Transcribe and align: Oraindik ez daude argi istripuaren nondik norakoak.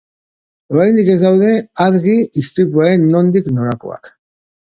Oraindik 0.75 1.11
ez 1.15 1.17
daude 1.23 1.51
argi 1.85 2.15
istripuaren 2.43 3.07
nondik 3.13 3.53
norakoak. 3.61 4.13